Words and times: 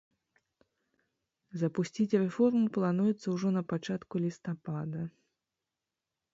Запусціць 1.63 2.17
рэформу 2.23 2.65
плануецца 2.79 3.27
ўжо 3.37 3.49
напачатку 3.59 4.15
лістапада. 4.27 5.01